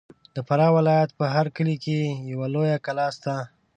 [0.35, 1.97] د فراه ولایت په هر کلي کې
[2.31, 3.35] یوه لویه کلا سته.